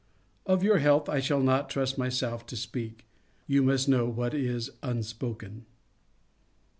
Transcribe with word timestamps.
Of 0.47 0.63
your 0.63 0.79
health 0.79 1.07
I 1.09 1.19
shall 1.19 1.41
not 1.41 1.69
trust 1.69 1.95
myself 1.95 2.47
to 2.47 2.57
speak; 2.57 3.05
you 3.45 3.61
must 3.61 3.87
know 3.87 4.09
what 4.09 4.33
is 4.33 4.71
unspoken." 4.81 5.67